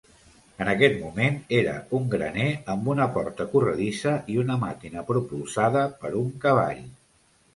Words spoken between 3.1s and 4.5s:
porta corredissa i